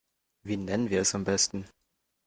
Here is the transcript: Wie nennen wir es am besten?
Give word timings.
Wie 0.43 0.57
nennen 0.57 0.89
wir 0.89 1.01
es 1.01 1.13
am 1.13 1.23
besten? 1.25 1.67